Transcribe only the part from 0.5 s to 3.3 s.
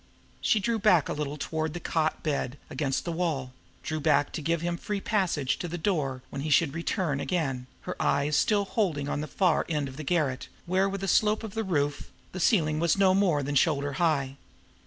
drew back a little toward the cot bed against the